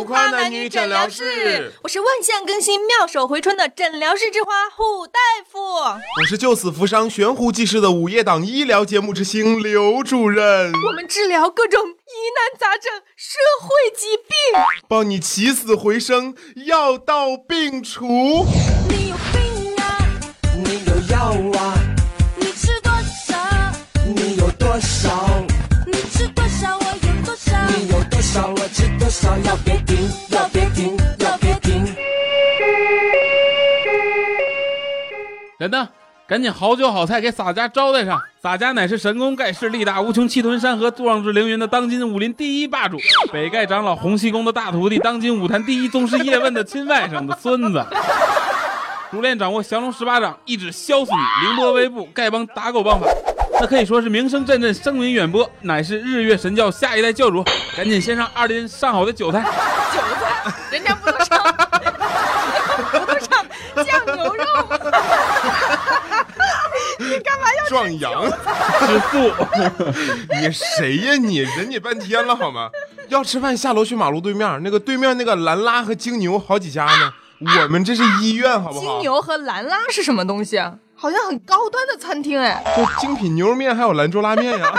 [0.00, 5.60] 浮夸男女诊疗室，我是万象更新、妙手回春的诊疗室之花虎大夫。
[5.62, 10.72] 我是救死扶伤、悬壶济世的午夜档医疗节目之星刘主任。
[10.86, 14.58] 我们治疗各种疑难杂症、社会疾病，
[14.88, 18.46] 帮你起死回生、药到病除。
[18.88, 20.08] 你有病啊！
[20.64, 21.74] 你有药啊？
[22.36, 22.90] 你吃多
[23.28, 23.36] 少？
[24.16, 25.44] 你有多少？
[25.86, 26.78] 你吃多少？
[26.78, 27.52] 我有多少？
[27.68, 28.48] 你有多少？
[28.48, 29.36] 我吃多少？
[29.44, 29.76] 要别
[35.70, 35.88] 那，
[36.26, 38.20] 赶紧好酒好菜给洒家招待上。
[38.42, 42.98] 洒家乃是神功盖世、力大无穷、气吞山河、壮志凌云的当今武林第一霸主，
[43.32, 47.86] 北丐长老洪七公的大徒弟，当今武坛第一宗师叶问的亲外甥的孙子。
[49.10, 53.06] 熟练掌握降龙十八掌，一指削死你，凌波微步，丐帮打狗棒法，
[53.60, 57.44] 那可以说是名声震震，声名远播，乃是日月神教下一代教主。
[57.76, 59.42] 赶紧先上二斤上好的韭菜。
[59.92, 61.38] 韭菜，人家不能上，
[62.92, 63.44] 不能上
[63.84, 64.44] 酱牛肉。
[67.00, 68.24] 你干嘛要壮阳，
[68.80, 69.32] 吃素，
[70.40, 71.38] 你谁呀你？
[71.38, 72.70] 忍你半天了好吗？
[73.08, 77.12] 要吃饭下楼去马路对面，那个对面那个兰拉和金牛好几家呢。
[77.62, 78.80] 我们这是医院好不好？
[78.80, 80.74] 金牛和兰拉是什么东西啊？
[80.94, 82.62] 好像很高端的餐厅哎。
[82.76, 84.70] 就精品牛肉面还有兰州拉面呀。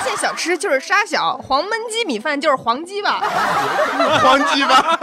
[0.00, 3.20] 沙县小吃就是沙小，黄焖鸡米饭就是黄鸡吧？
[4.22, 4.98] 黄鸡吧？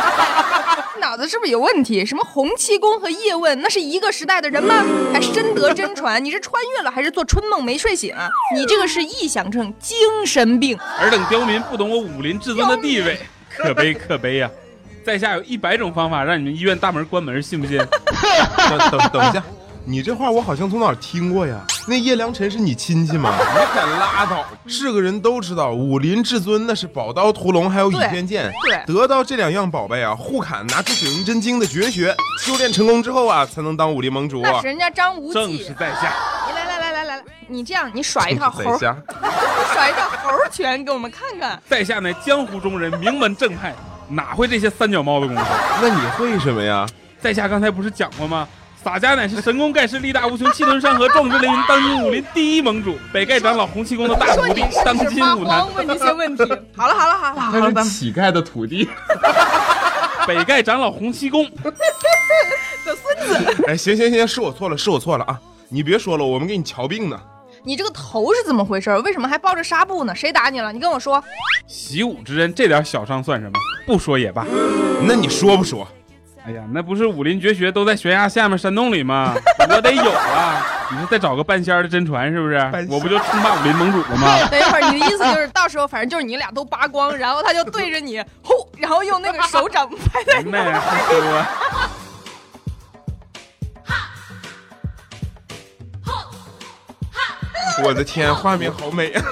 [1.00, 2.04] 脑子是不是有问题？
[2.06, 4.82] 什么洪七公和叶问，那是一个时代的人吗？
[5.12, 6.24] 还深得真传？
[6.24, 8.26] 你是穿越了还是做春梦没睡醒啊？
[8.56, 10.78] 你这个是臆想症、精神病。
[10.98, 13.20] 尔等刁民不懂我武林至尊的地位，
[13.54, 14.50] 可悲可悲呀、
[15.04, 17.76] 在下有一百种方法让你们医院大门关门，信不信？
[17.76, 19.42] 等等等一下，
[19.86, 21.64] 你这话我好像从哪儿听过呀？
[21.88, 23.34] 那叶良辰是你亲戚吗？
[23.38, 24.44] 你可拉倒！
[24.66, 28.52] 是个人都知道，武林至尊那是宝刀屠龙，还有倚天剑。
[28.62, 34.42] 对得到这两样宝贝啊，互砍，拿出九阴真经的绝学，修炼成功之后啊，才能当武林盟主。
[34.42, 35.74] 那是人家张无正是。
[35.74, 36.14] 在下。
[36.46, 38.96] 你来来来来来来，你这样，你耍 一套猴，在下，
[39.72, 41.60] 耍一套猴拳给我们看看。
[41.68, 43.74] 在下乃江湖中人，名门正派，
[44.08, 45.42] 哪会这些三脚猫的功夫？
[45.80, 46.86] 那你会什么呀？
[47.18, 48.46] 在下刚才不是讲过吗？
[48.82, 55.66] 洒家乃是神功盖世、力大无穷、气吞山河、壮志凌云、当今武林第一盟主，北丐长老洪七公的大徒弟，当今武坛？
[55.74, 56.42] 问这些问题。
[56.74, 58.88] 好了好了好了好了，他是乞丐的徒弟。
[60.26, 61.72] 北丐长老洪七公，的
[62.84, 65.38] 孙子，哎，行行行，是我错了，是我错了啊！
[65.68, 67.20] 你别说了，我们给你瞧病呢。
[67.62, 68.96] 你这个头是怎么回事？
[69.00, 70.14] 为什么还包着纱布呢？
[70.14, 70.72] 谁打你了？
[70.72, 71.22] 你跟我说。
[71.66, 73.52] 习武之恩，这点小伤算什么？
[73.86, 74.46] 不说也罢。
[75.06, 75.86] 那你说不说？
[76.50, 79.34] 哎呀，那不是武林绝学都在悬崖下面山洞里吗？
[79.70, 80.66] 我得有啊！
[80.90, 82.56] 你说再找个半仙儿的真传是不是？
[82.90, 84.38] 我不就称霸武林盟主了吗？
[84.50, 90.50] 等一会儿，你的意思就是到时候反正就是你俩都扒光，然后他就对着你 呼，然后用那个手掌拍在你。
[97.82, 99.22] 我的天，画面好美啊！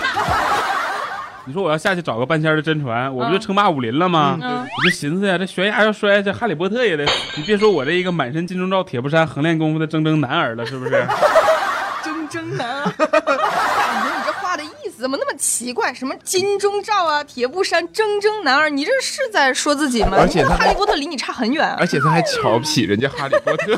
[1.49, 4.39] 你说我要下去找个半仙儿的真传，我不就称霸武林了吗？
[4.43, 7.05] 嗯我就寻思呀，这悬崖要摔下去，哈利波特也得。
[7.37, 10.93] 你别说我这一个满身金钟罩铁布衫横练功夫的铮铮男儿了，是不是？
[12.05, 12.85] 铮铮男儿！
[12.95, 15.93] 感觉你这话的意思怎么那么奇怪？
[15.95, 20.19] 什么金钟罩啊，铁布衫，铮铮男儿，你这是在说自己吗？
[20.21, 21.77] 而且哈利波特离你差很远啊。
[21.81, 23.73] 而且他还瞧不起人家哈利波特。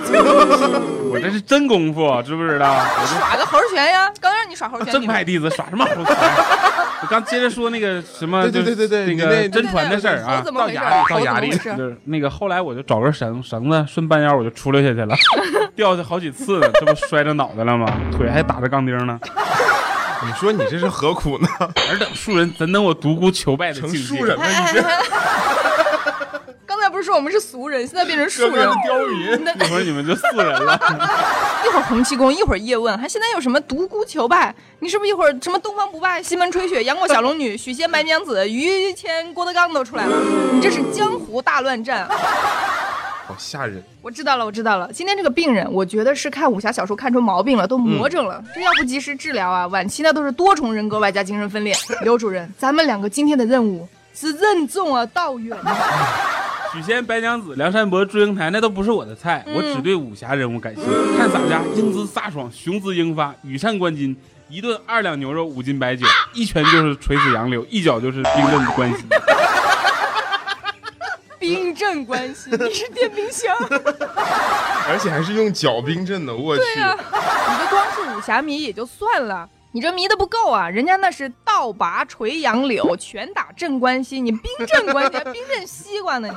[1.12, 2.74] 我这是真功夫，知不知道？
[3.18, 4.12] 耍个猴拳呀！
[4.20, 6.16] 刚让你耍猴拳，正派弟子耍什么猴拳？
[7.02, 10.42] 我刚接着说那个什么，对对对对对就是那个真传的事儿啊？
[10.54, 11.50] 到崖里到崖里
[12.04, 15.14] 那个后来我就找根绳绳子顺半腰我就出溜下去了，
[15.74, 17.86] 掉下好几次了，这不摔着脑袋了吗？
[18.12, 19.18] 腿还打着钢钉呢。
[20.22, 21.48] 你说你这是何苦呢？
[21.90, 24.06] 尔等庶人怎能我独孤求败的成境界？
[24.18, 24.82] 树人了，你这
[26.66, 28.82] 刚才不是说我们是俗人，现在变成树人刚刚的。
[28.82, 29.44] 刁民。
[29.44, 30.74] 那一会儿你们就四人了。
[31.64, 34.54] 一会儿洪七公，一会儿叶问，还现在有什么独孤求败？
[34.80, 40.16] 你是不是一会儿什么东方不败、西门吹雪、杨过小龙女、 许仙白娘子、于谦、郭德纲都出来了？
[40.52, 42.08] 你这是江湖大乱战！
[43.26, 43.80] 好吓人！
[44.02, 44.90] 我知道了，我知道了。
[44.92, 48.42] 今天这个病人，我觉得是看武侠小说看出毛病了，都魔怔了。
[48.52, 51.72] 这要不及时治疗啊，晚期那都是多重人格外加精神分裂。
[52.02, 56.39] 刘主任，咱们两个今天的任务是任重而道远啊。
[56.72, 60.90] 许仙、白娘子、梁山伯、祝英台那都不是我的菜，我只对武侠人物感兴趣。
[61.16, 64.14] 看洒家英姿飒爽，雄姿英发，羽扇纶巾，
[64.48, 69.04] 一顿二两牛肉，五斤白酒，一拳就是锤死杨柳，一脚就是冰镇关西。
[71.40, 73.52] 冰镇关系，你是电冰箱。
[74.88, 76.80] 而且还是用脚冰镇的，我去。
[76.80, 80.68] 啊，你这光是武侠迷也就算了，你这迷的不够啊！
[80.68, 86.34] 人家那是倒拔垂杨柳，拳打镇关西，你冰镇关西，冰镇西瓜呢你！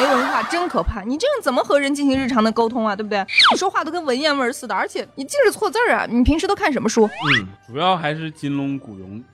[0.00, 1.02] 没文化真可怕！
[1.02, 2.96] 你这样怎么和人进行日常的沟通啊？
[2.96, 3.24] 对不对？
[3.52, 6.04] 你说话都跟文言文似的，而且你尽是错字儿啊！
[6.10, 7.06] 你平时都看什么书？
[7.06, 9.22] 嗯，主要还是金龙古龙。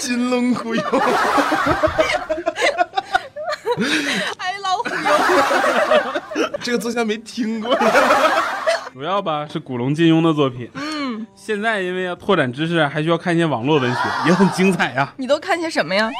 [0.00, 0.82] 金龙古龙，
[4.38, 4.94] 哎，老虎油！
[6.60, 7.76] 这个作家没听过。
[8.92, 10.68] 主要吧是古龙、金庸的作品。
[10.74, 16.10] 嗯，现在因为要拓展知识，还需要看一些网络文学，也很精彩呀、你都看些什么呀？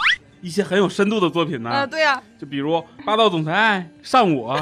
[0.41, 1.71] 一些很有深度的作品呢。
[1.71, 4.57] 啊，对呀、就比如《霸道总裁上我》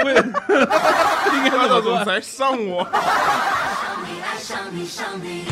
[0.02, 1.68] 会，应该霸？
[1.68, 5.44] 道总裁上我，爱上你，上你，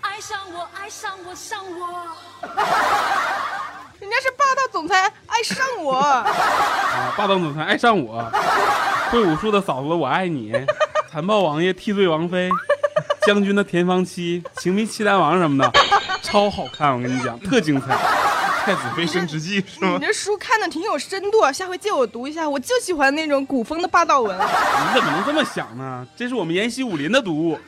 [0.00, 2.06] 爱上我，爱上我，上我。
[4.00, 8.24] 人家是霸道总裁爱上我， 啊，霸道总裁爱上我，
[9.10, 10.52] 会武术的嫂子我爱你，
[11.10, 12.48] 残暴王爷替罪王妃，
[13.26, 15.80] 将军的田房妻，情迷契丹王什么的，
[16.22, 17.96] 超好看，我跟你讲，特精彩。
[18.64, 20.04] 太子妃升职记是吗你？
[20.04, 24.36] 这书看的挺有深度啊，下回借我读一下，我就喜欢那种古风的霸道文。
[24.36, 26.06] 你怎么能这么想呢？
[26.14, 27.58] 这是我们延禧武林的读物。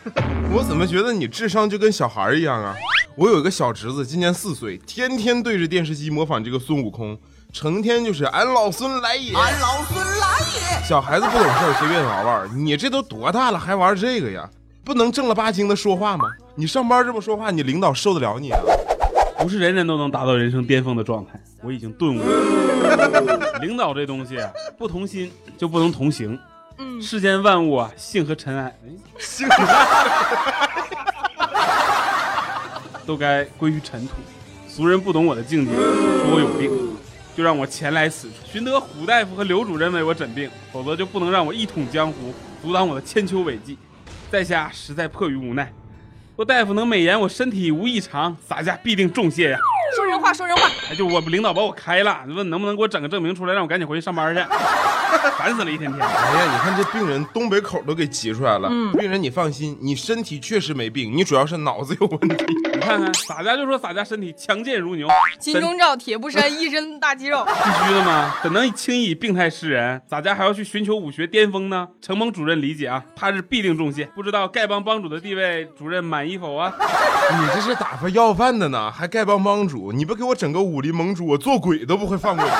[0.52, 2.74] 我怎么觉得你智商就跟小孩一样啊？
[3.20, 7.18] 我有一个小侄子，今年四岁，天天对着电视机模仿这个孙悟空，
[7.52, 10.82] 成天就是俺老孙来也，俺老孙来也。
[10.88, 12.64] 小孩子不懂事儿，随便玩玩。
[12.64, 14.48] 你这都多大了，还玩这个呀？
[14.82, 16.30] 不能正儿八经的说话吗？
[16.54, 18.58] 你上班这么说话，你领导受得了你啊？
[19.38, 23.60] 不是人人都能达到人生巅峰的状态，我已经顿悟了。
[23.60, 26.38] 领导这东西啊，不同心就不能同行。
[26.78, 28.88] 嗯世间万物啊，性和尘埃，哎
[29.20, 29.46] 性
[33.10, 34.14] 都该归于尘土。
[34.68, 36.70] 俗人不懂我的境界，说我有病，
[37.36, 43.76] 就让我前来此处，寻得胡大夫和刘主任为我诊病，否则就不能让我一统江湖，阻挡我的千秋伟绩。
[44.30, 45.72] 在下实在迫于无奈，
[46.36, 49.58] 若大夫能美言我身体无异常，洒家必定重谢呀。
[49.96, 50.70] 说人话，说人话。
[50.88, 54.40] 哎，就我领导把我开了，你问能不能给我整个证明出来，让我赶紧回去上班去，
[55.40, 56.06] 烦死了，一天天。
[56.06, 58.68] 哎呀，你看这病人东北口都给急出来了。
[58.70, 62.44] 嗯病人你放心，你身体确实没病，你主要是脑子有问题。
[62.74, 65.08] 你看看洒家就说洒家身体强健如牛，
[65.38, 67.42] 金钟罩铁布衫，一身大肌肉。
[67.46, 67.52] 必
[67.88, 70.02] 须的嘛，怎能轻易以病态示人？
[70.06, 71.88] 洒家还要去寻求武学巅峰呢？
[72.02, 74.04] 承蒙主任理解啊，他日必定重谢。
[74.14, 76.70] 不知道丐帮帮主的地位，主任满意否啊？
[77.32, 79.90] 你这是打发要饭的呢，还丐帮帮主？
[79.92, 82.50] 你不给我整个武林盟主，我做鬼都不会放过你。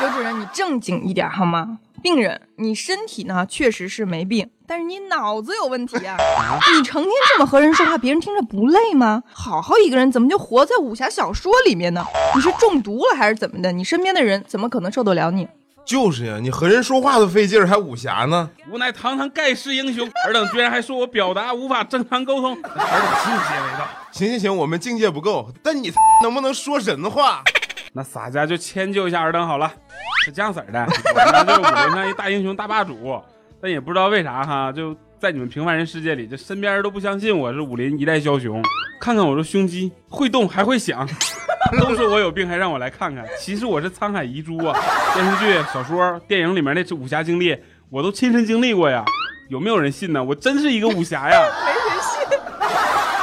[0.00, 1.78] 刘主任，你正经一点好吗？
[2.02, 6.16] 病人，你身体呢确实是没病，但是你脑子有问题啊！
[6.76, 9.22] 你成天这么和人说话，别人听着不累吗？
[9.32, 12.04] 好好一个人，怎么就活在武侠小说里面呢？
[12.34, 13.70] 你是中毒了还是怎么的？
[13.70, 15.46] 你身边的人怎么可能受得了你？
[15.84, 18.50] 就是呀，你和人说话都费劲儿，还武侠呢？
[18.70, 22.76] 无奈堂堂盖世英雄，尔等居然还说我表达无法正常沟通，尔等
[23.24, 23.88] 境界为道。
[24.12, 27.42] 行行行，我们境界不够，但你 能不能说人话？
[27.92, 29.70] 那洒家就迁就一下尔等好了，
[30.24, 33.20] 是这样式儿的，我呢就是武林上一大英雄大霸主，
[33.60, 38.62] 但也不知道为啥哈，就在你们平凡人世界里，这身边人都不相信我是武林一代枭雄。
[38.98, 41.06] 看看我这胸肌会动还会响，
[41.80, 43.26] 都说我有病，还让我来看看。
[43.38, 44.78] 其实我是沧海遗珠啊，
[45.12, 47.56] 电视剧、小说、电影里面那武侠经历，
[47.90, 49.04] 我都亲身经历过呀。
[49.50, 50.22] 有没有人信呢？
[50.22, 51.42] 我真是一个武侠呀！
[51.66, 52.20] 没人信。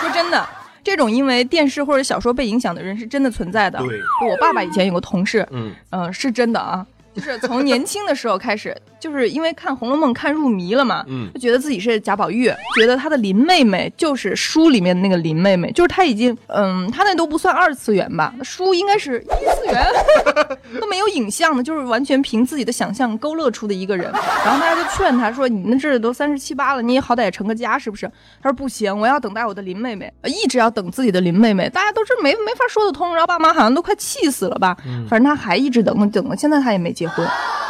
[0.02, 0.48] 说真的，
[0.84, 3.80] 这种因为电视或者小说被影响的人是真的存在的。
[3.80, 6.86] 对，我爸爸以前有个同事，嗯，嗯、是真的啊，
[7.20, 19.86] 就是从年轻的时候开始，就是因为看《红楼梦》看入迷了嘛，嗯就觉得自己是贾宝玉，觉得他的林妹妹就是书里面的那个林妹妹，就是他已经，嗯，他那都不算二次元吧，书应该是一次元，
[20.80, 24.12] 都没有影像的，就是完全凭自己的想象勾勒出的一个人。
[24.12, 28.10] 然后大家就劝他说：“你那这都三十七八了，你也好歹也成个家是不是？”
[28.42, 34.76] 他说：“不行，我要等待我的林妹妹，呃一直要等自己的林妹妹。”大家都是没没法说得通，然后爸妈好像都快气死了吧。
[35.10, 37.28] 反正他还一直等等等，现在他也没结婚。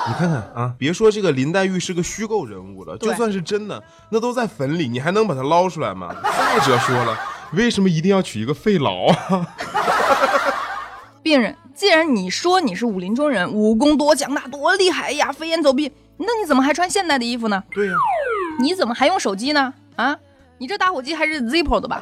[0.07, 6.15] 你看看啊，别说这个林黛玉是个虚构人物了，就算是真的，那都在坟里，你还能把她捞出来吗？
[6.23, 7.17] 再者说了，
[7.53, 9.47] 为什么一定要娶一个废老啊？
[11.21, 17.61] 病人，既然你说你是武林中人，武功多强大，多厉害呀，飞檐走壁，那你怎么还穿现代的衣服呢？
[17.71, 17.93] 对呀、
[18.61, 19.73] 你怎么还用手机呢？
[19.97, 20.15] 啊，
[20.61, 22.01] 你这打火机还是 Zippo 的吧？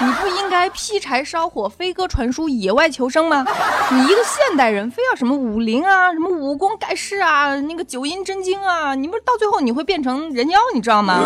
[0.00, 3.44] 你不应该劈柴烧火、飞鸽传书、野外求生吗？
[3.90, 11.24] 你一个现代人，非要什么武林啊、什么武功盖世啊、那个九阴真经啊，你不是到最后你会变成人妖，你知道吗？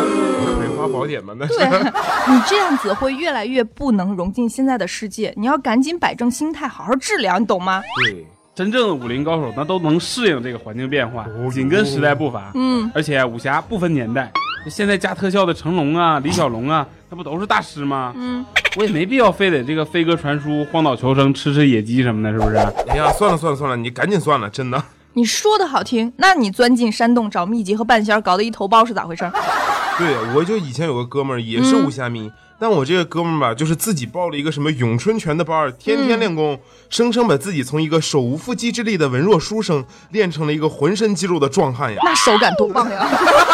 [0.57, 1.35] 葵花宝典吗？
[1.39, 7.83] 那是对你这样子会越来越不能融进现在的世界，你要赶紧摆正心态，好好治疗，你懂吗？
[8.07, 12.51] 对，真正的武林高手，那都能适应这个环境变化，紧跟时代步伐。
[12.55, 14.33] 嗯，而且武侠不分年代，
[14.69, 18.13] 现在加特效的成龙啊、李小龙啊，那不都是大师吗？
[18.17, 18.45] 嗯，
[18.77, 22.57] 我也没必要非得这个飞鸽传书、荒岛求生、吃吃野鸡什么的，是不是？
[22.89, 24.83] 哎呀，算了算了算了，你赶紧算了，真的。
[25.15, 29.31] 你说的好听，那你钻进山洞找秘籍和半仙儿，搞得一头包是咋回事？
[29.99, 41.99] 对，我就以前有个哥们儿也是嗯武侠迷，但我这个哥们儿吧，就是自己报了一个什么咏春拳的班儿，天天练功，生生把自己从一个手无缚鸡之力的文弱书生练成了一个浑身肌肉的壮汉呀。
[42.03, 43.07] 那手感多棒呀！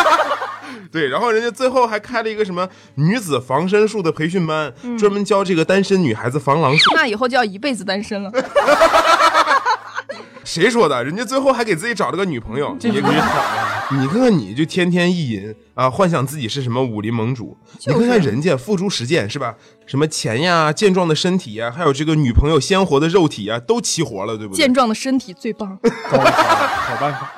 [0.93, 6.93] 对，然后人家最后还开了一个什么女子防身术的培训班，嗯专门教这个单身女孩子防狼术。
[6.95, 8.31] 那以后就要一辈子单身了。
[10.45, 11.05] 谁说的？
[11.05, 13.87] 人家最后还给自己找了个女朋友，也可以好呀。
[13.91, 17.55] 你看看你，就天天意淫啊，幻想自己是什么武林盟主。
[17.79, 19.55] 就是你看看人家付诸实践是吧？
[19.87, 24.73] 什么钱呀、健壮的身体呀，还有这个女朋友鲜活的肉体呀，都齐活了，对不对健？
[24.73, 25.79] 壮的身体最棒。
[26.09, 27.31] 好好办法。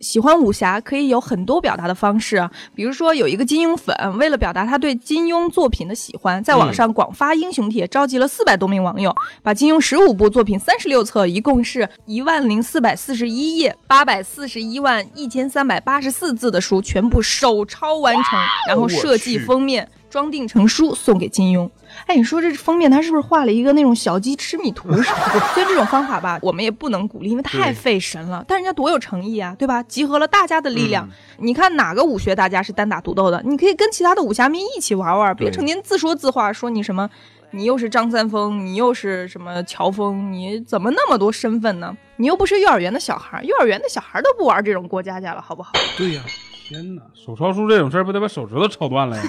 [0.00, 18.38] 喜欢武侠可以有很多表达的方式啊，比如说有一个金庸粉，为了表达他对金庸作品的喜欢，在网上广发英雄帖，召集了四百多名网友，把金庸十五部作品三十六册，一共是一万零四百四十一页，八百四十一万一千三百八十四字的书全部手抄完成，
[18.68, 19.88] 然后设计封面。
[20.10, 21.68] 装订成书送给金庸，
[22.06, 25.40] 哎，你说这封面他是不是画了一个那种小鸡吃米图似的？
[25.54, 28.44] 所以这种方法吧，我们也不能鼓励，因为太费神了。
[28.48, 29.82] 但人家多有诚意啊，对吧？
[29.82, 31.08] 集合了大家的力量。
[31.38, 33.42] 你看哪个武学大家是单打独斗的？
[33.44, 37.08] 你可以跟其他的武侠迷一起玩玩，别成天自说自话，说你什么。
[37.50, 41.96] 你又是张三丰，你又是什么乔峰，你怎么那么多身份呢？
[42.16, 45.72] 你又不是幼儿园的小孩儿，幼儿园的小孩儿都不玩这种过家家了，好不好？
[45.96, 46.20] 对呀、
[46.68, 49.22] 天哪，手抄书这种事儿不得把手指头抄断了呀？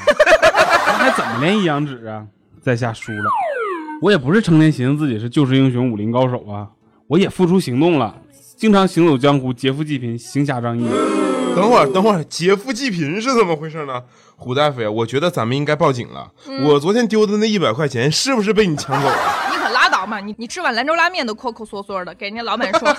[0.88, 2.28] 那还怎么练一阳指啊？
[2.62, 3.30] 在下输了。
[4.02, 6.68] 我也不是成天寻思自己是救世英雄、武林高手啊，
[7.08, 8.14] 我也付出行动了，
[8.58, 10.86] 经常行走江湖，劫富济贫，行侠仗义。
[11.56, 14.04] 等会儿，等会儿，劫富济贫是怎么回事呢？
[14.36, 16.30] 胡大夫呀，我觉得咱们应该报警了。
[16.66, 19.16] 我昨天丢的那一百块钱是不是被你抢走了？
[19.50, 20.20] 你可拉倒嘛！
[20.20, 22.94] 你你吃碗兰州拉面都抠抠缩缩的，给人家老板说，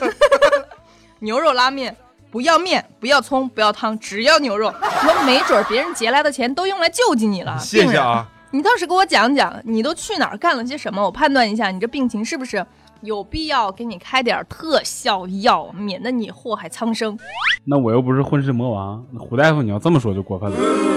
[1.21, 1.95] 牛肉拉面
[2.31, 4.73] 不要面，不要葱，不要汤，只要牛肉。
[5.03, 8.29] 说没准儿别人劫来的钱都用来救济你了，谢谢啊。
[8.53, 11.03] 你倒是给我讲讲，你都去哪儿干了些什么？
[11.03, 12.65] 我判断一下你这病情是不是
[13.01, 17.19] 有必要给你开点特效药，免得你祸害苍生。
[17.65, 20.90] 那我又不是混世魔王，那胡大夫你要这么说就过分了。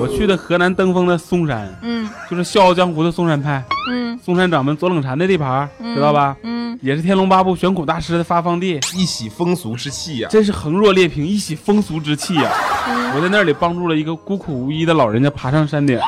[0.00, 6.34] 我去的河南登封的嵩山，嗯就是《笑傲江湖》的嵩山派，嗯嵩山掌门左冷禅的地盘，知道吧？
[6.42, 12.50] 嗯，也是《天龙八部》玄苦大师的发放地，一洗风俗之气呀、真是横若裂萍，一洗风俗之气呀、
[13.14, 15.98] 我在那里帮助了一个孤苦无依的老人家爬上山顶，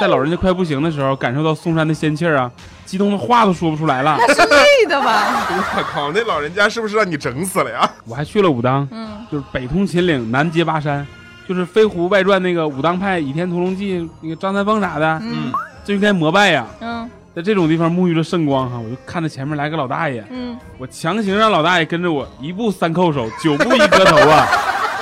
[0.00, 2.50] 在老人家快不行的时候，感受到嵩山的仙气儿啊，
[2.84, 4.16] 激动的话都说不出来了。
[4.18, 5.46] 那是累的吧？
[5.76, 7.90] 我靠，那老人家是不是让你整死了呀？
[8.06, 11.06] 我还去了武当，嗯就是北通秦岭，南接巴山，
[11.50, 15.50] 就是《飞狐外传》那个武当派《倚天屠龙记》那个张三丰啥的，嗯
[15.84, 16.64] 这应该膜拜呀。
[16.80, 24.46] 嗯在这种地方沐浴着圣光哈，我就看着前面来个老大爷，嗯，我强行让老大爷跟着我，一步三叩首，九步一磕头啊，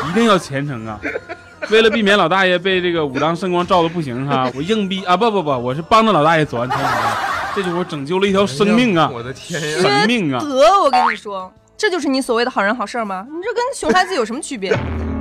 [0.08, 0.98] 一定要虔诚啊。
[1.70, 6.88] 为了避免老大爷被这个武当圣光照的不行哈，我硬逼啊不不不，我是帮着老大爷走完全程，
[7.54, 9.82] 这就我拯救了一条生命啊我的天呀！
[9.82, 10.40] 生命啊！
[10.40, 10.48] 得，
[10.82, 13.26] 我跟你说，这就是你所谓的好人好事吗？
[13.28, 14.78] 你这跟熊孩子有什么区别？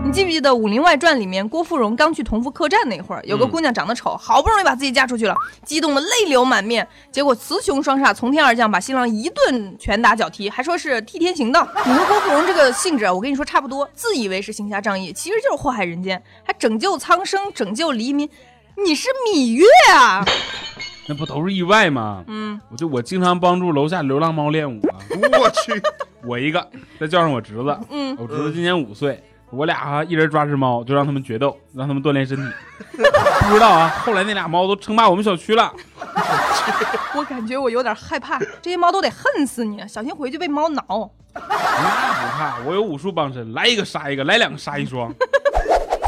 [0.08, 5.36] 你记不记得《武林外传》里面郭芙蓉刚去同福客栈那会儿，有个姑娘长得丑，好不容易把自己嫁出去了，
[5.66, 11.68] 激动的泪流满面，结果雌雄双煞从天而降，把新郎一顿拳打脚踢，还说是替天行道。
[11.86, 18.30] 你说郭芙蓉这个性质啊，我跟你说差不多，自以为是行侠仗义，其实就是祸害人间，还拯救苍生，拯救黎民。
[18.82, 20.24] 你是芈月啊？
[21.10, 22.24] 那不都是意外吗？
[22.28, 24.96] 嗯，我就我经常帮助楼下流浪猫练武啊，
[25.38, 25.82] 我去，
[26.24, 26.66] 我一个，
[26.98, 32.44] 再叫上我侄子，嗯我侄子今年五岁，我俩哈、一人抓只猫，就让他们决斗，让他们锻炼身体。
[32.98, 35.72] 不知道啊，后来那俩猫都称霸我们小区了。
[37.16, 41.10] 我感觉我有点害怕，这些猫都得恨死你，小心回去被猫挠。
[41.34, 41.48] 那不
[42.38, 45.14] 怕，我有武术傍身，来一个杀一个，来两个杀一双。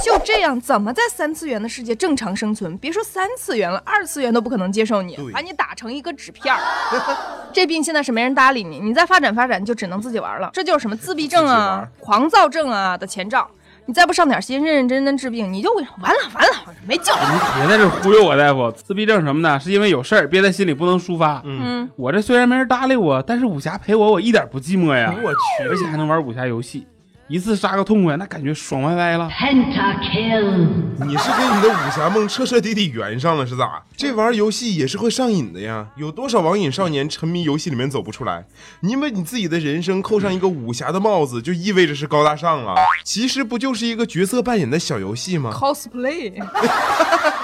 [0.03, 2.77] 就这样，怎么在三次元的世界正常生存？
[2.77, 6.59] 别说三次元了，二次元都不可能接受你，把你打成一个纸片儿。
[7.53, 10.49] 这病现在是没人搭理你，你再发展发展就只能自己玩了。
[10.53, 13.49] 这就是什么自闭症啊、狂躁症啊的前兆。
[13.85, 16.53] 你再不上点心，认认真真治病，你就完了完了，
[16.87, 17.19] 没救了。
[17.57, 18.71] 别在这忽悠我，大夫。
[18.71, 21.41] 自闭症什么的，是因为有事儿憋在心里不能抒发。
[21.43, 25.11] 嗯，我这虽然没人搭理我，但是武侠陪我，我一点不寂寞呀。
[25.23, 26.85] 我去而且还能玩武侠游戏。
[27.29, 29.29] 一次杀个痛快，那感觉爽歪歪了。
[29.29, 30.67] Pentakill，
[31.05, 33.83] 你是给你的武侠梦彻彻底底圆上了是咋？
[33.95, 38.45] 这玩意儿游戏也是会上瘾的呀，有多少网瘾少年沉迷游戏里面走不出来？
[38.79, 42.73] 你为你自己的人生扣上一个武侠的帽子，就意味着是高大上了。
[43.03, 46.33] 其实不就是一个角色扮演的小游戏吗？cosplay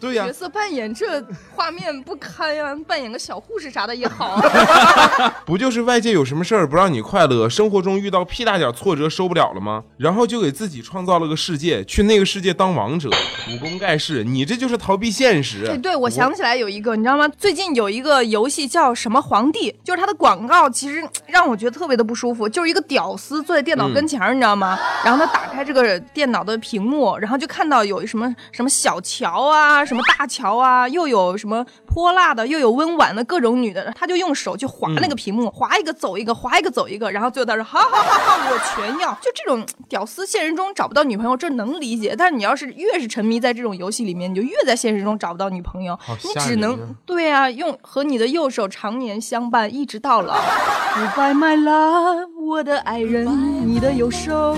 [0.00, 1.22] 对呀角，色扮演这
[1.54, 5.34] 画面不堪呀，扮演个小护士啥的也好啊。
[5.44, 9.82] 不就是外界有什么事儿不让你快乐，生活中遇到屁大点挫折受不了了吗？
[9.96, 13.10] 然后就给自己创造了个世界，去那个世界当王者，
[13.50, 15.64] 武功盖世，你这就是逃避现实。
[15.64, 17.28] 对对，我想起来有一个，你知道吗？
[17.36, 24.78] 最近有一个游戏叫什么皇帝，就是它的广告，其实让我觉得特别的不舒服，就是一个屌丝坐在电脑跟前儿，你知道吗？
[25.04, 39.10] 然后他打开这个电脑的屏幕，然后就看到有什么什么小乔啊，什么大乔啊，又有什么泼辣的，又有温婉的各种女的，他就用手去划那个屏幕，划一个走一个，划一个走一个，然后最后他说好好好好，我全要。
[39.22, 42.14] 就这种屌丝，现实中找不到女朋友，这能理解。
[42.16, 50.34] 但是你要是越是沉迷在这种游戏里面，你就越在现实中找不到女朋友，你只能对啊，用和你的右手常年相伴，一直到老。
[50.34, 53.26] Goodbye my love，我的爱人，
[53.66, 54.54] 你的右手。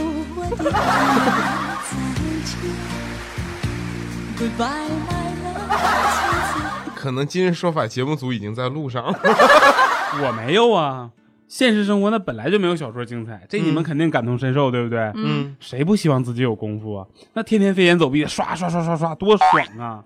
[4.37, 5.00] Goodbye.
[6.95, 9.19] 可能今日说法节目组已经在路上了。
[10.23, 11.11] 我没有啊，
[11.49, 15.11] 现实生活那本来就没有小说精彩，这你们肯定感同身受，对不对？
[15.15, 17.07] 嗯，谁不希望自己有功夫啊？
[17.33, 19.49] 那天天飞檐走壁，刷刷刷刷刷，多爽
[19.79, 20.03] 啊！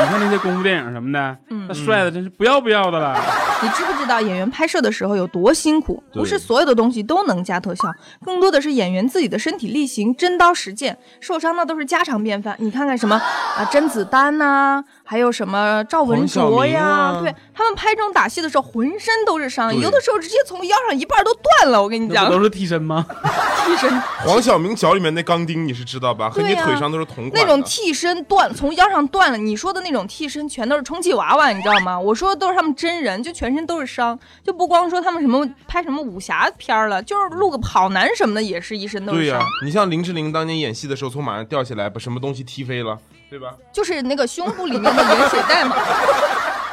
[0.00, 1.36] 你看那些功夫电影什么的，
[1.66, 3.20] 那帅的真是不要不要的了。
[3.60, 6.00] 你知不知道演员拍摄的时候有多辛苦？
[6.12, 7.92] 不是所有的东西都能加特效，
[8.24, 10.96] 更多的是演员自己的身体力行，真刀实践。
[11.20, 12.54] 受伤那都是家常便饭。
[12.60, 13.16] 你看看什么
[13.56, 21.82] 啊，甄子丹呐、还有什么赵文卓呀，啊对他们拍这种打戏的时候，浑身都是伤，有的时候直接从腰上一半都断了。
[21.82, 23.04] 我跟你讲那，都是替身吗？
[23.66, 26.30] 替身黄晓明脚里面那钢钉你是知道吧？
[26.30, 27.40] 和你腿上都是同款的。
[27.40, 29.36] 那种替身断，从腰上断了。
[29.36, 31.98] 你说的那种替身，全都是充气娃娃，你知道吗？
[31.98, 39.40] 我说的都是他们真人，就全身都是伤，就不光说他们什么拍什么武侠片了，就是录个跑男什么的，也是一身都是对呀。
[39.64, 42.98] 你像林志玲当年演戏的时候，从马上掉下来，把什么东西踢飞了，
[43.30, 43.54] 对吧？
[43.72, 45.76] 就是那个胸部里面的盐水袋嘛。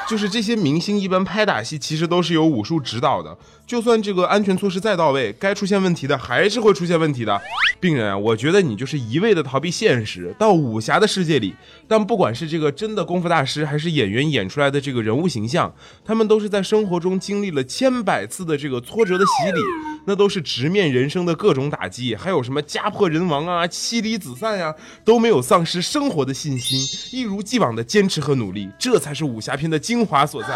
[0.08, 3.36] 就是这些明星一般拍打戏，其实都是有武术指导的。
[3.66, 7.42] 就算这个安全措施再到位，该出现问题的还是会出现问题的。
[7.80, 11.56] 病人啊，我觉得你就是一味的逃避现实，到武侠的世界里。
[11.88, 19.60] 但不管是这个真的功夫大师，还是演员演出来的这个人物形象，他们都是在生活中经历了千百次的这个挫折的洗礼，
[20.06, 26.80] 那都是直面人生的各种打击，还有什么家破人亡啊、妻离子散呀、都没有丧失生活的信心，
[27.12, 30.50] 一如既往的坚持和努力，这才是武侠片的精华所在。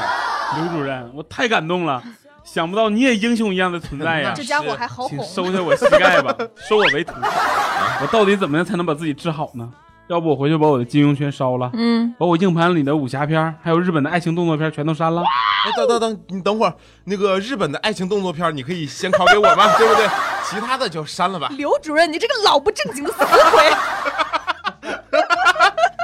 [0.55, 2.01] 刘主任，我太感动了，
[2.43, 4.43] 想不到你也英雄一样的存在呀这！
[4.43, 5.27] 家伙还好请哄。
[5.27, 6.35] 收下我膝盖吧，
[6.67, 7.13] 收我为徒。
[8.01, 9.69] 我到底怎么样才能把自己治好呢？
[10.07, 15.21] 要不我回去把我的金庸全烧了，嗯，把我硬盘里的武侠片儿还有日本的爱情动作片儿全都删了。
[15.21, 16.73] 哎，等等等，你等会儿，
[17.03, 19.77] 那个日本的爱情动作片，你可以先拷给我吧？
[19.77, 20.07] 对不对？
[20.49, 21.51] 其他的就删了吧。
[21.55, 23.63] 刘主任，你这个老不正经的死鬼！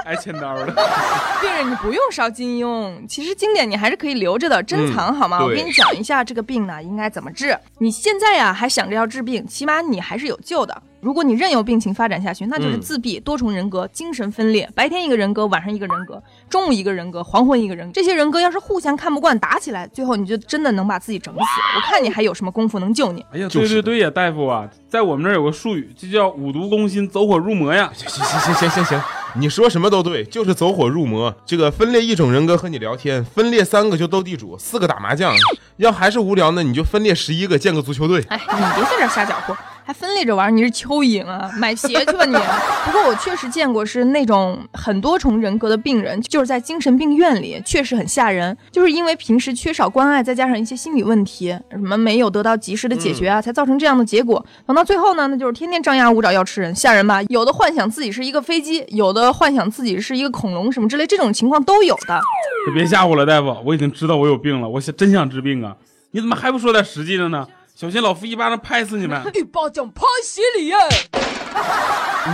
[0.06, 0.66] 挨千刀的。
[1.42, 5.40] 病人，你不用烧金庸，其实经典你还是可以留着的，珍藏好吗？
[5.42, 7.58] 嗯我给你讲一下这个病呢应该怎么治。
[7.80, 10.82] 你现在呀还想着要治病，起码你还是有救的。
[11.02, 17.92] 如果你任由病情发展下去，那就是嗯自闭、多重人格、精神分裂，白天一个人格，晚上一个人格，中午一个人格，黄昏一个人格。
[17.94, 21.40] 这些人格要是互相看不惯，打起来，最后你就真的能把自己整死。
[21.76, 23.24] 我看你还有什么功夫能救你？
[23.32, 27.92] 哎呀， 对对对呀，大夫啊，在我们这儿有个术语，这叫五毒攻心，走火入魔呀。
[27.94, 29.02] 行行行行行行，
[29.38, 31.36] 你说什么都对，就是走火入魔。
[31.46, 35.36] 这个分裂一种人格和你聊天，分裂三个就斗地主，四个打麻将。
[35.76, 38.24] 要还是无聊呢，你就分裂十一个建个足球队。
[38.30, 39.54] 哎，你别在这瞎搅和，
[39.88, 41.48] 还分裂着玩儿，你是蚯蚓啊？
[41.60, 42.34] 买鞋去吧你！
[42.86, 48.58] 不过我确实见过是那种很多重人格的病人，就是在精神病院里，确实很吓人。
[48.72, 54.44] 就是因为平时缺少关爱，再加上一些心理问题，什么没有得到及时的解决啊，才造成这样的结果。
[54.66, 57.22] 等到最后呢，那就是天天张牙舞爪要吃人，吓人吧？
[57.30, 62.20] 有的幻想自己是一个飞机，有的幻想自己是一个恐龙，什么之类，这种情况都有的。
[62.66, 65.76] 可别吓唬了，大夫，我已经知道我有病了，我想真想治病啊！
[66.10, 67.46] 你怎么还不说点实际的呢？
[67.76, 69.22] 小心老夫一巴掌拍死你们！
[69.34, 70.78] 一巴掌拍死你呀！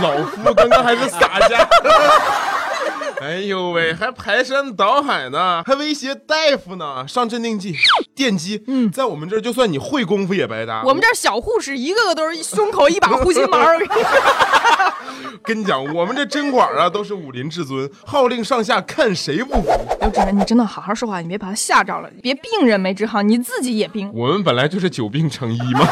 [0.00, 1.68] 老夫刚刚还是洒家。
[3.22, 7.72] 哎呦喂，还排山倒海呢，还威胁大夫呢，上镇定剂、
[8.16, 8.64] 电击。
[8.66, 10.82] 嗯，在我们这儿，就算你会功夫也白搭。
[10.84, 13.58] 我们这儿小护士一个个都是胸口 一把护心毛，
[15.44, 19.68] 跟你讲，我们这针管啊都是武林至尊，号令上下，看谁不服。
[20.00, 24.10] 刘主任，你真的好好说话，你别把他吓着了，别病人没治好，你自己也病。
[24.12, 25.88] 我们本来就是久病成医嘛。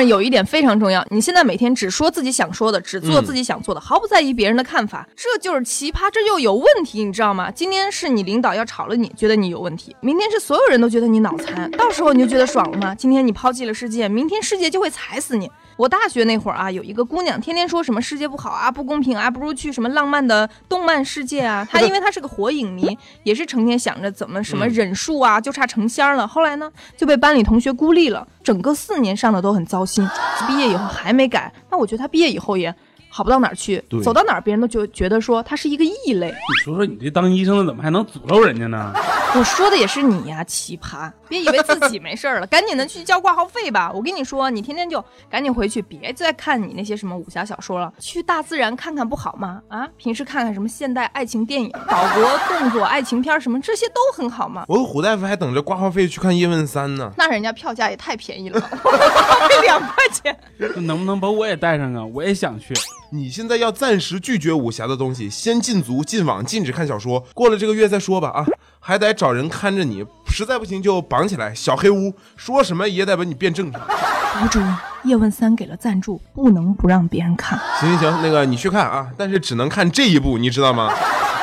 [0.00, 7.50] 有一点非常重要，你现在每天只说自己想说的，只做嗯自己想做的，毫不在意别人的看法，这就是奇葩，这就有问题，你知道吗？
[7.50, 12.94] 今天是你领导要炒了你，觉得你有问题；明天是所有人都觉得你脑残，到时候你就觉得爽了吗？
[12.94, 15.50] 今天你抛弃了世界，明天世界就会踩死你。
[15.78, 21.66] 我大学那会儿啊，有一个姑娘天天说什么世界不好啊、不公平啊，不如去什么浪漫的动漫世界啊。
[21.68, 26.28] 她 因为她是个火影迷，也是成天想着怎么什么忍术啊，就差成仙儿了。
[26.28, 30.06] 后来呢，就被班里同学孤立了，整个四年上的都很糟心，
[30.46, 31.52] 毕业以后还没改。
[31.70, 32.74] 那我觉得他毕业以后也
[33.08, 36.28] 好不到哪儿去，走到哪儿别人都觉觉得说他是一个异类。
[36.28, 38.92] 你说说你这当医生的怎么还能诅咒人家呢？
[39.34, 41.10] 我说的也是你呀，奇葩！
[41.26, 43.90] 别以为自己没事儿了，赶紧的去交挂号费吧。
[43.94, 49.62] 我跟你说，你天天就赶紧回去，别再看你那些什么武侠小说了，去大自然看看不好吗？
[49.68, 54.66] 啊，平时看看什么现代爱情电影、岛国动作爱情片儿什么，这些都很好嘛。
[54.68, 57.10] 我和胡大夫还等着挂号费去看叶问三呢。
[57.16, 60.38] 那人家票价也太便宜了，费两块钱。
[60.58, 62.04] 那能不能把我也带上啊？
[62.04, 62.74] 我也想去。
[63.14, 68.46] 你现在要暂时拒绝武侠的东西，先禁足、禁网、禁止看小说，过了这个月再说吧啊！
[68.84, 73.80] 还得找人看着你，实在不行就绑起来，小黑屋，说什么也得把你变正常。
[73.80, 77.56] 博主任，叶问三给了赞助，不能不让别人看。
[77.78, 80.92] 行行行，那个你去看啊，但是只能看这一部，你知道吗？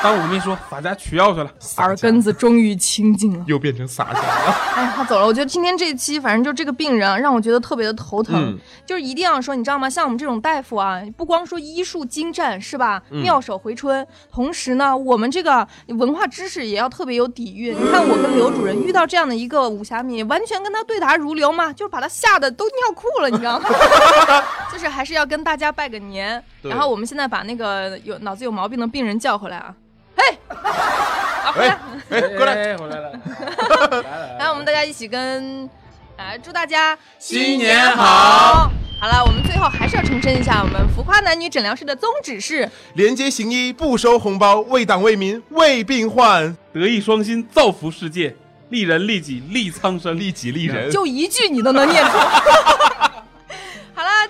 [0.02, 1.52] 当我没说，洒家取药去了。
[1.78, 3.44] 耳根子终于清净了。
[3.48, 4.56] 又变成洒家了。
[4.76, 5.26] 哎呀，他走了。
[5.26, 8.54] 我觉得今天这一期，反正就这个病人啊，让我觉得特别的头疼。
[8.54, 9.88] 嗯就是一定要说，你知道吗？
[9.88, 17.76] 像我们这种大夫啊，不光说医术精湛是吧，妙手回春，同时呢，我们这个文化知识也要特别有底蕴。
[17.80, 23.70] 你看我跟刘主任遇到这样的一个武侠迷，完全跟他对答如流嘛，就是把他吓得都尿裤了，你知道吗？
[24.74, 26.44] 就是还是要跟大家拜个年。
[26.64, 29.74] 然后我们现在把那个有脑子有毛病的病人叫回来啊，
[30.20, 31.80] 嘿，啊回来哎。
[32.10, 33.12] 哎，过来，哎，回来了。
[34.40, 35.70] 来，我们大家一起跟，
[36.18, 38.70] 来祝大家新年好！
[39.00, 48.36] 好了，我们最后还是要重申一下，我们浮夸男女诊疗室的宗旨是：廉洁行医，不收红包，为党为民为病患，德艺双馨，造福世界，
[48.70, 50.20] 利人利己利苍生。
[50.20, 50.92] 利己利人。
[50.92, 52.12] 就一句你都能念出。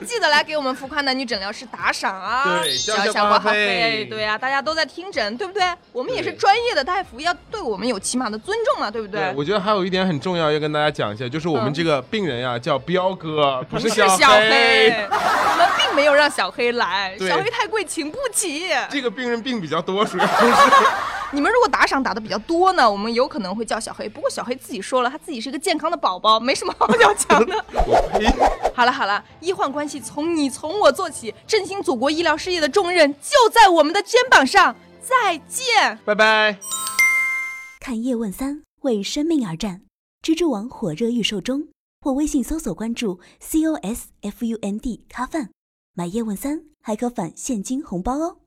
[0.05, 2.59] 记得来给我们浮夸男女诊疗室打赏啊！
[2.63, 5.63] 对交下挂号一下挂号费对呀、大家都在听诊，对不对？
[5.91, 9.33] 我们也是专业的大夫，要对我们有起码的尊重嘛，对不对？
[9.35, 18.67] 我觉得还有一点很重要，要跟大家讲一下，就是我们嗯这个病人呀、叫彪哥，不 不是小小黑，我们并没有让小黑来，小黑太贵，请不起。
[18.89, 20.31] 这个病人病比较多，主要是
[21.31, 24.09] 你们如果打赏打的比较多呢，我们有可能会叫小黑。
[24.09, 27.65] 不过小黑自己说了，他自己是个健康的宝宝，没什么好要强的。
[28.73, 34.75] 好了好了，医患关系从你从我做起，振兴祖国医疗事业的重任就在我们的肩膀上。
[35.01, 35.99] 再见。
[36.03, 36.57] 拜拜。
[37.79, 39.81] 看叶问三，为生命而战。
[40.23, 41.69] 蜘蛛网火热预售中，
[42.01, 45.51] 或微信搜索关注 C O S F U N D 咖饭，
[45.93, 48.37] 买叶问三还可返现金红包哦。